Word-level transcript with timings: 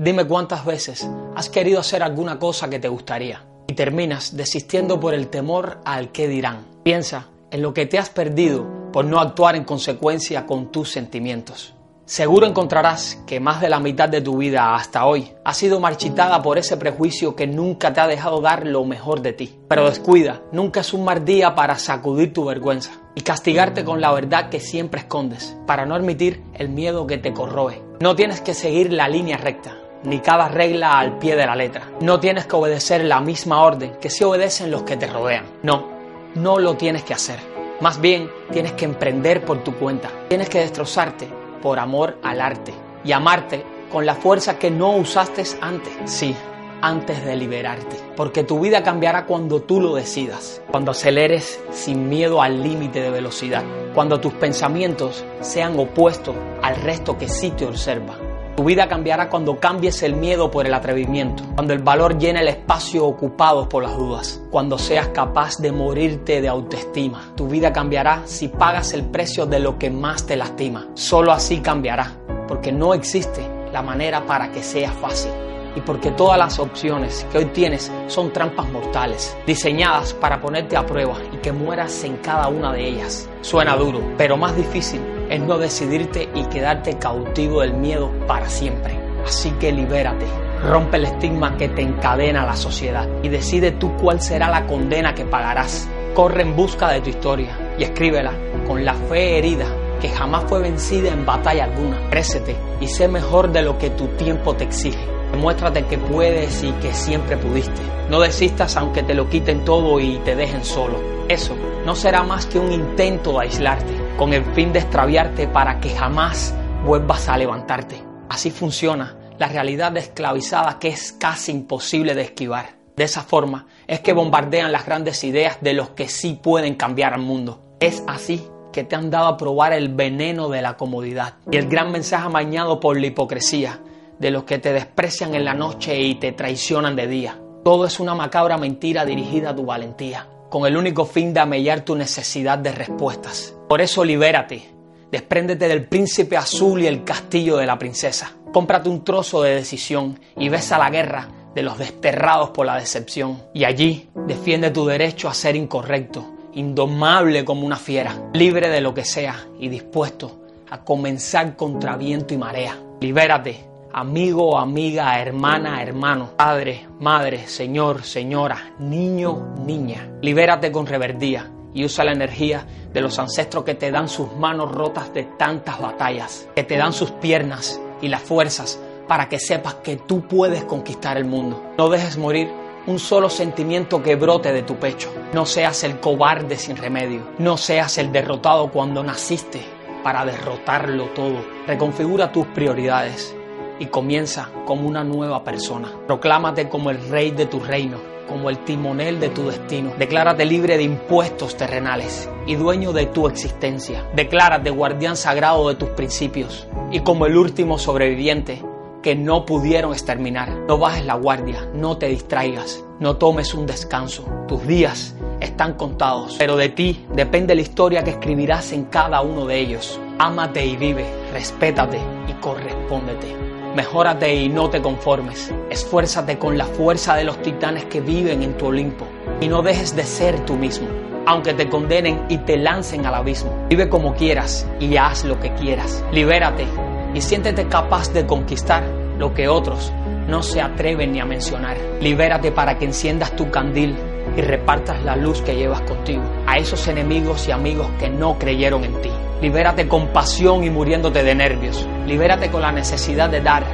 Dime 0.00 0.28
cuántas 0.28 0.64
veces 0.64 1.10
has 1.34 1.50
querido 1.50 1.80
hacer 1.80 2.04
alguna 2.04 2.38
cosa 2.38 2.70
que 2.70 2.78
te 2.78 2.86
gustaría 2.86 3.44
y 3.66 3.74
terminas 3.74 4.36
desistiendo 4.36 5.00
por 5.00 5.12
el 5.12 5.26
temor 5.26 5.80
al 5.84 6.12
que 6.12 6.28
dirán. 6.28 6.64
Piensa 6.84 7.26
en 7.50 7.62
lo 7.62 7.74
que 7.74 7.86
te 7.86 7.98
has 7.98 8.08
perdido 8.08 8.64
por 8.92 9.04
no 9.04 9.18
actuar 9.18 9.56
en 9.56 9.64
consecuencia 9.64 10.46
con 10.46 10.70
tus 10.70 10.92
sentimientos. 10.92 11.74
Seguro 12.04 12.46
encontrarás 12.46 13.20
que 13.26 13.40
más 13.40 13.60
de 13.60 13.68
la 13.68 13.80
mitad 13.80 14.08
de 14.08 14.20
tu 14.20 14.36
vida 14.36 14.76
hasta 14.76 15.04
hoy 15.04 15.32
ha 15.44 15.52
sido 15.52 15.80
marchitada 15.80 16.42
por 16.42 16.58
ese 16.58 16.76
prejuicio 16.76 17.34
que 17.34 17.48
nunca 17.48 17.92
te 17.92 18.00
ha 18.00 18.06
dejado 18.06 18.40
dar 18.40 18.68
lo 18.68 18.84
mejor 18.84 19.20
de 19.20 19.32
ti. 19.32 19.58
Pero 19.66 19.86
descuida, 19.86 20.42
nunca 20.52 20.78
es 20.78 20.94
un 20.94 21.04
mal 21.04 21.24
día 21.24 21.56
para 21.56 21.76
sacudir 21.76 22.32
tu 22.32 22.44
vergüenza 22.44 22.92
y 23.16 23.22
castigarte 23.22 23.84
con 23.84 24.00
la 24.00 24.12
verdad 24.12 24.48
que 24.48 24.60
siempre 24.60 25.00
escondes, 25.00 25.56
para 25.66 25.86
no 25.86 25.96
admitir 25.96 26.44
el 26.54 26.68
miedo 26.68 27.08
que 27.08 27.18
te 27.18 27.32
corroe. 27.32 27.82
No 27.98 28.14
tienes 28.14 28.40
que 28.40 28.54
seguir 28.54 28.92
la 28.92 29.08
línea 29.08 29.36
recta, 29.36 29.76
ni 30.04 30.20
cada 30.20 30.48
regla 30.48 30.98
al 30.98 31.18
pie 31.18 31.36
de 31.36 31.46
la 31.46 31.56
letra. 31.56 31.90
No 32.00 32.20
tienes 32.20 32.46
que 32.46 32.56
obedecer 32.56 33.04
la 33.04 33.20
misma 33.20 33.62
orden 33.62 33.96
que 34.00 34.10
se 34.10 34.24
obedecen 34.24 34.70
los 34.70 34.82
que 34.82 34.96
te 34.96 35.06
rodean. 35.06 35.46
No, 35.62 35.88
no 36.34 36.58
lo 36.58 36.76
tienes 36.76 37.02
que 37.02 37.14
hacer. 37.14 37.38
Más 37.80 38.00
bien, 38.00 38.30
tienes 38.50 38.72
que 38.72 38.84
emprender 38.84 39.44
por 39.44 39.62
tu 39.62 39.74
cuenta. 39.74 40.10
Tienes 40.28 40.48
que 40.48 40.60
destrozarte 40.60 41.28
por 41.62 41.78
amor 41.78 42.18
al 42.22 42.40
arte 42.40 42.72
y 43.04 43.12
amarte 43.12 43.64
con 43.92 44.04
la 44.04 44.14
fuerza 44.14 44.58
que 44.58 44.70
no 44.70 44.96
usaste 44.96 45.44
antes. 45.60 45.92
Sí, 46.04 46.34
antes 46.82 47.24
de 47.24 47.36
liberarte. 47.36 47.96
Porque 48.16 48.44
tu 48.44 48.60
vida 48.60 48.82
cambiará 48.82 49.26
cuando 49.26 49.62
tú 49.62 49.80
lo 49.80 49.94
decidas. 49.94 50.60
Cuando 50.70 50.90
aceleres 50.90 51.60
sin 51.70 52.08
miedo 52.08 52.42
al 52.42 52.62
límite 52.62 53.00
de 53.00 53.10
velocidad. 53.10 53.64
Cuando 53.94 54.20
tus 54.20 54.34
pensamientos 54.34 55.24
sean 55.40 55.78
opuestos 55.78 56.36
al 56.62 56.76
resto 56.76 57.16
que 57.16 57.28
sí 57.28 57.50
te 57.50 57.66
observa. 57.66 58.27
Tu 58.58 58.64
vida 58.64 58.88
cambiará 58.88 59.28
cuando 59.28 59.60
cambies 59.60 60.02
el 60.02 60.16
miedo 60.16 60.50
por 60.50 60.66
el 60.66 60.74
atrevimiento, 60.74 61.44
cuando 61.54 61.74
el 61.74 61.78
valor 61.78 62.18
llene 62.18 62.40
el 62.40 62.48
espacio 62.48 63.06
ocupado 63.06 63.68
por 63.68 63.84
las 63.84 63.96
dudas, 63.96 64.42
cuando 64.50 64.78
seas 64.78 65.06
capaz 65.10 65.58
de 65.58 65.70
morirte 65.70 66.40
de 66.40 66.48
autoestima. 66.48 67.32
Tu 67.36 67.46
vida 67.46 67.72
cambiará 67.72 68.22
si 68.24 68.48
pagas 68.48 68.94
el 68.94 69.04
precio 69.04 69.46
de 69.46 69.60
lo 69.60 69.78
que 69.78 69.90
más 69.90 70.26
te 70.26 70.34
lastima. 70.34 70.88
Solo 70.94 71.30
así 71.30 71.60
cambiará, 71.60 72.16
porque 72.48 72.72
no 72.72 72.94
existe 72.94 73.48
la 73.70 73.80
manera 73.80 74.26
para 74.26 74.50
que 74.50 74.64
sea 74.64 74.90
fácil 74.90 75.30
y 75.76 75.80
porque 75.80 76.10
todas 76.10 76.36
las 76.36 76.58
opciones 76.58 77.28
que 77.30 77.38
hoy 77.38 77.44
tienes 77.44 77.92
son 78.08 78.32
trampas 78.32 78.68
mortales, 78.72 79.36
diseñadas 79.46 80.14
para 80.14 80.40
ponerte 80.40 80.76
a 80.76 80.84
prueba 80.84 81.14
y 81.32 81.36
que 81.36 81.52
mueras 81.52 82.02
en 82.02 82.16
cada 82.16 82.48
una 82.48 82.72
de 82.72 82.88
ellas. 82.88 83.30
Suena 83.40 83.76
duro, 83.76 84.00
pero 84.16 84.36
más 84.36 84.56
difícil 84.56 85.00
es 85.30 85.40
no 85.40 85.58
decidirte 85.58 86.28
y 86.34 86.44
quedarte 86.44 86.98
cautivo 86.98 87.60
del 87.60 87.74
miedo 87.74 88.10
para 88.26 88.48
siempre. 88.48 88.98
Así 89.24 89.50
que 89.52 89.72
libérate, 89.72 90.26
rompe 90.64 90.96
el 90.96 91.04
estigma 91.04 91.56
que 91.56 91.68
te 91.68 91.82
encadena 91.82 92.42
a 92.42 92.46
la 92.46 92.56
sociedad 92.56 93.08
y 93.22 93.28
decide 93.28 93.72
tú 93.72 93.94
cuál 93.96 94.20
será 94.20 94.48
la 94.48 94.66
condena 94.66 95.14
que 95.14 95.24
pagarás. 95.24 95.88
Corre 96.14 96.42
en 96.42 96.56
busca 96.56 96.88
de 96.88 97.00
tu 97.00 97.10
historia 97.10 97.74
y 97.78 97.84
escríbela 97.84 98.32
con 98.66 98.84
la 98.84 98.94
fe 98.94 99.38
herida 99.38 99.66
que 100.00 100.08
jamás 100.08 100.44
fue 100.48 100.60
vencida 100.60 101.10
en 101.10 101.26
batalla 101.26 101.64
alguna. 101.64 101.98
Crécete 102.10 102.56
y 102.80 102.88
sé 102.88 103.08
mejor 103.08 103.52
de 103.52 103.62
lo 103.62 103.78
que 103.78 103.90
tu 103.90 104.06
tiempo 104.08 104.54
te 104.54 104.64
exige. 104.64 105.04
Demuéstrate 105.32 105.84
que 105.84 105.98
puedes 105.98 106.62
y 106.62 106.72
que 106.72 106.92
siempre 106.94 107.36
pudiste. 107.36 107.82
No 108.08 108.20
desistas 108.20 108.76
aunque 108.76 109.02
te 109.02 109.14
lo 109.14 109.28
quiten 109.28 109.64
todo 109.64 110.00
y 110.00 110.18
te 110.24 110.34
dejen 110.34 110.64
solo. 110.64 110.98
Eso 111.28 111.54
no 111.84 111.94
será 111.94 112.22
más 112.22 112.46
que 112.46 112.58
un 112.58 112.72
intento 112.72 113.32
de 113.32 113.40
aislarte, 113.40 113.92
con 114.18 114.32
el 114.32 114.44
fin 114.52 114.72
de 114.72 114.80
extraviarte 114.80 115.46
para 115.46 115.78
que 115.78 115.90
jamás 115.90 116.52
vuelvas 116.84 117.28
a 117.28 117.38
levantarte. 117.38 118.02
Así 118.28 118.50
funciona 118.50 119.16
la 119.38 119.46
realidad 119.46 119.96
esclavizada 119.96 120.80
que 120.80 120.88
es 120.88 121.12
casi 121.12 121.52
imposible 121.52 122.16
de 122.16 122.22
esquivar. 122.22 122.76
De 122.96 123.04
esa 123.04 123.22
forma 123.22 123.68
es 123.86 124.00
que 124.00 124.12
bombardean 124.12 124.72
las 124.72 124.84
grandes 124.84 125.22
ideas 125.22 125.58
de 125.60 125.72
los 125.72 125.90
que 125.90 126.08
sí 126.08 126.36
pueden 126.42 126.74
cambiar 126.74 127.14
al 127.14 127.20
mundo. 127.20 127.76
Es 127.78 128.02
así 128.08 128.44
que 128.72 128.82
te 128.82 128.96
han 128.96 129.08
dado 129.08 129.28
a 129.28 129.36
probar 129.36 129.72
el 129.72 129.88
veneno 129.88 130.48
de 130.48 130.62
la 130.62 130.76
comodidad 130.76 131.34
y 131.48 131.56
el 131.56 131.68
gran 131.68 131.92
mensaje 131.92 132.26
amañado 132.26 132.80
por 132.80 132.98
la 132.98 133.06
hipocresía 133.06 133.80
de 134.18 134.32
los 134.32 134.42
que 134.42 134.58
te 134.58 134.72
desprecian 134.72 135.36
en 135.36 135.44
la 135.44 135.54
noche 135.54 135.96
y 136.00 136.16
te 136.16 136.32
traicionan 136.32 136.96
de 136.96 137.06
día. 137.06 137.38
Todo 137.64 137.86
es 137.86 138.00
una 138.00 138.16
macabra 138.16 138.58
mentira 138.58 139.04
dirigida 139.04 139.50
a 139.50 139.54
tu 139.54 139.64
valentía, 139.64 140.26
con 140.50 140.66
el 140.66 140.76
único 140.76 141.04
fin 141.04 141.32
de 141.32 141.38
amellar 141.38 141.82
tu 141.82 141.94
necesidad 141.94 142.58
de 142.58 142.72
respuestas. 142.72 143.57
Por 143.68 143.82
eso 143.82 144.02
libérate, 144.02 144.66
despréndete 145.12 145.68
del 145.68 145.84
príncipe 145.86 146.38
azul 146.38 146.80
y 146.80 146.86
el 146.86 147.04
castillo 147.04 147.58
de 147.58 147.66
la 147.66 147.78
princesa. 147.78 148.32
Cómprate 148.50 148.88
un 148.88 149.04
trozo 149.04 149.42
de 149.42 149.56
decisión 149.56 150.18
y 150.38 150.48
besa 150.48 150.78
la 150.78 150.88
guerra 150.88 151.28
de 151.54 151.62
los 151.62 151.76
desterrados 151.76 152.48
por 152.48 152.64
la 152.64 152.76
decepción. 152.76 153.42
Y 153.52 153.64
allí 153.64 154.08
defiende 154.26 154.70
tu 154.70 154.86
derecho 154.86 155.28
a 155.28 155.34
ser 155.34 155.54
incorrecto, 155.54 156.24
indomable 156.54 157.44
como 157.44 157.66
una 157.66 157.76
fiera, 157.76 158.30
libre 158.32 158.70
de 158.70 158.80
lo 158.80 158.94
que 158.94 159.04
sea 159.04 159.46
y 159.60 159.68
dispuesto 159.68 160.46
a 160.70 160.82
comenzar 160.82 161.54
contra 161.54 161.98
viento 161.98 162.32
y 162.32 162.38
marea. 162.38 162.78
Libérate 163.02 163.66
amigo, 163.92 164.58
amiga, 164.58 165.20
hermana, 165.20 165.82
hermano, 165.82 166.30
padre, 166.36 166.86
madre, 167.00 167.46
señor, 167.48 168.02
señora, 168.02 168.72
niño, 168.78 169.54
niña. 169.58 170.08
Libérate 170.22 170.72
con 170.72 170.86
reverdía 170.86 171.50
y 171.74 171.84
usa 171.84 172.04
la 172.04 172.12
energía 172.12 172.66
de 172.92 173.00
los 173.00 173.18
ancestros 173.18 173.64
que 173.64 173.74
te 173.74 173.90
dan 173.90 174.08
sus 174.08 174.34
manos 174.36 174.72
rotas 174.72 175.12
de 175.12 175.24
tantas 175.24 175.80
batallas, 175.80 176.48
que 176.54 176.64
te 176.64 176.76
dan 176.76 176.92
sus 176.92 177.10
piernas 177.10 177.80
y 178.00 178.08
las 178.08 178.22
fuerzas 178.22 178.80
para 179.06 179.28
que 179.28 179.38
sepas 179.38 179.74
que 179.76 179.96
tú 179.96 180.26
puedes 180.26 180.64
conquistar 180.64 181.16
el 181.16 181.24
mundo. 181.24 181.62
No 181.78 181.88
dejes 181.88 182.18
morir 182.18 182.50
un 182.86 182.98
solo 182.98 183.28
sentimiento 183.28 184.02
que 184.02 184.16
brote 184.16 184.52
de 184.52 184.62
tu 184.62 184.76
pecho. 184.76 185.12
No 185.32 185.46
seas 185.46 185.84
el 185.84 186.00
cobarde 186.00 186.56
sin 186.56 186.76
remedio. 186.76 187.22
No 187.38 187.56
seas 187.56 187.98
el 187.98 188.12
derrotado 188.12 188.70
cuando 188.70 189.02
naciste 189.02 189.60
para 190.02 190.24
derrotarlo 190.24 191.06
todo. 191.10 191.44
Reconfigura 191.66 192.32
tus 192.32 192.46
prioridades 192.46 193.34
y 193.78 193.86
comienza 193.86 194.50
como 194.64 194.88
una 194.88 195.04
nueva 195.04 195.44
persona. 195.44 195.92
Proclámate 196.06 196.68
como 196.68 196.90
el 196.90 197.08
rey 197.08 197.30
de 197.30 197.46
tu 197.46 197.60
reino, 197.60 197.98
como 198.28 198.50
el 198.50 198.58
timonel 198.64 199.18
de 199.18 199.30
tu 199.30 199.48
destino. 199.48 199.92
Declárate 199.98 200.44
libre 200.44 200.76
de 200.76 200.84
impuestos 200.84 201.56
terrenales 201.56 202.28
y 202.46 202.54
dueño 202.54 202.92
de 202.92 203.06
tu 203.06 203.26
existencia. 203.26 204.08
Declárate 204.14 204.70
guardián 204.70 205.16
sagrado 205.16 205.68
de 205.68 205.74
tus 205.74 205.88
principios 205.90 206.68
y 206.92 207.00
como 207.00 207.26
el 207.26 207.36
último 207.36 207.78
sobreviviente 207.78 208.62
que 209.02 209.14
no 209.14 209.46
pudieron 209.46 209.92
exterminar. 209.92 210.50
No 210.68 210.78
bajes 210.78 211.04
la 211.04 211.14
guardia, 211.14 211.68
no 211.74 211.98
te 211.98 212.08
distraigas, 212.08 212.84
no 213.00 213.16
tomes 213.16 213.54
un 213.54 213.66
descanso. 213.66 214.24
Tus 214.46 214.66
días 214.66 215.14
están 215.40 215.74
contados, 215.74 216.36
pero 216.38 216.56
de 216.56 216.68
ti 216.68 217.06
depende 217.14 217.54
la 217.54 217.62
historia 217.62 218.02
que 218.02 218.10
escribirás 218.10 218.72
en 218.72 218.84
cada 218.84 219.20
uno 219.20 219.46
de 219.46 219.58
ellos. 219.58 220.00
Ámate 220.18 220.66
y 220.66 220.76
vive, 220.76 221.06
respétate 221.32 221.98
y 222.28 222.32
correspóndete. 222.34 223.57
Mejórate 223.74 224.34
y 224.34 224.48
no 224.48 224.70
te 224.70 224.82
conformes. 224.82 225.52
Esfuérzate 225.70 226.38
con 226.38 226.58
la 226.58 226.64
fuerza 226.64 227.14
de 227.14 227.24
los 227.24 227.40
titanes 227.42 227.84
que 227.84 228.00
viven 228.00 228.42
en 228.42 228.56
tu 228.56 228.66
Olimpo. 228.66 229.06
Y 229.40 229.48
no 229.48 229.62
dejes 229.62 229.94
de 229.94 230.04
ser 230.04 230.44
tú 230.44 230.56
mismo, 230.56 230.88
aunque 231.26 231.54
te 231.54 231.68
condenen 231.68 232.24
y 232.28 232.38
te 232.38 232.56
lancen 232.56 233.06
al 233.06 233.14
abismo. 233.14 233.66
Vive 233.68 233.88
como 233.88 234.14
quieras 234.14 234.66
y 234.80 234.96
haz 234.96 235.24
lo 235.24 235.38
que 235.38 235.52
quieras. 235.54 236.04
Libérate 236.12 236.66
y 237.14 237.20
siéntete 237.20 237.66
capaz 237.68 238.12
de 238.12 238.26
conquistar 238.26 238.84
lo 239.18 239.34
que 239.34 239.48
otros 239.48 239.92
no 240.28 240.42
se 240.42 240.60
atreven 240.60 241.12
ni 241.12 241.20
a 241.20 241.24
mencionar. 241.24 241.76
Libérate 242.00 242.52
para 242.52 242.78
que 242.78 242.84
enciendas 242.84 243.34
tu 243.34 243.50
candil 243.50 243.96
y 244.36 244.40
repartas 244.40 245.02
la 245.04 245.16
luz 245.16 245.42
que 245.42 245.54
llevas 245.54 245.80
contigo 245.82 246.22
a 246.46 246.56
esos 246.56 246.86
enemigos 246.88 247.48
y 247.48 247.52
amigos 247.52 247.88
que 247.98 248.08
no 248.08 248.38
creyeron 248.38 248.84
en 248.84 249.00
ti. 249.00 249.10
Libérate 249.40 249.88
con 249.88 250.08
pasión 250.08 250.64
y 250.64 250.70
muriéndote 250.70 251.22
de 251.22 251.34
nervios. 251.34 251.86
Libérate 252.06 252.50
con 252.50 252.62
la 252.62 252.72
necesidad 252.72 253.30
de 253.30 253.40
dar 253.40 253.64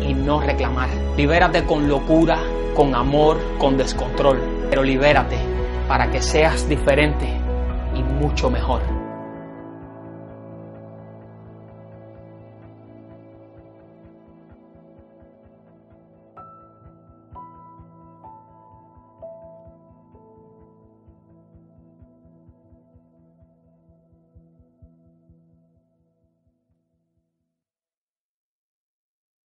y 0.00 0.14
no 0.14 0.40
reclamar. 0.40 0.90
Libérate 1.16 1.64
con 1.64 1.88
locura, 1.88 2.38
con 2.74 2.94
amor, 2.94 3.38
con 3.58 3.76
descontrol. 3.76 4.66
Pero 4.68 4.82
libérate 4.82 5.38
para 5.88 6.10
que 6.10 6.20
seas 6.20 6.68
diferente 6.68 7.26
y 7.94 8.02
mucho 8.02 8.50
mejor. 8.50 8.93